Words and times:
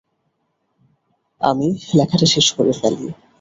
আমি 1.41 1.67
লেখাটা 1.97 2.27
শেষ 2.33 2.47
করে 2.55 2.71
ফেলি। 2.79 3.07